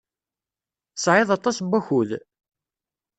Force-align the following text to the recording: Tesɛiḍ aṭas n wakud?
Tesɛiḍ 0.93 1.29
aṭas 1.37 1.57
n 1.59 1.67
wakud? 1.69 2.09